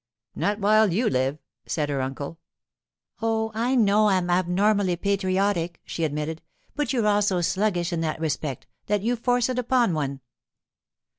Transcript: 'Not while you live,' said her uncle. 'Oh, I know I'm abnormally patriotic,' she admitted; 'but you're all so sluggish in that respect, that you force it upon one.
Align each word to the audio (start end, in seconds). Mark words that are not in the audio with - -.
'Not 0.33 0.57
while 0.57 0.91
you 0.91 1.07
live,' 1.11 1.37
said 1.67 1.89
her 1.89 2.01
uncle. 2.01 2.39
'Oh, 3.21 3.51
I 3.53 3.75
know 3.75 4.07
I'm 4.09 4.31
abnormally 4.31 4.95
patriotic,' 4.95 5.79
she 5.85 6.03
admitted; 6.03 6.41
'but 6.75 6.91
you're 6.91 7.05
all 7.05 7.21
so 7.21 7.41
sluggish 7.41 7.93
in 7.93 8.01
that 8.01 8.19
respect, 8.19 8.65
that 8.87 9.03
you 9.03 9.15
force 9.15 9.47
it 9.47 9.59
upon 9.59 9.93
one. 9.93 10.21